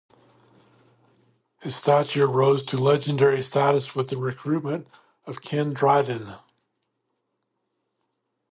[1.61, 4.87] His stature rose to legendary status with the recruitment
[5.27, 6.37] of Ken Dryden.